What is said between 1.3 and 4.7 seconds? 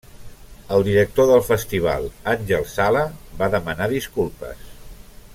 del festival, Àngel Sala, va demanar disculpes.